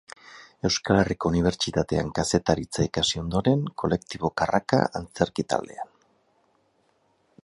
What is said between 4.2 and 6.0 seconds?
Karraka antzerki-taldean.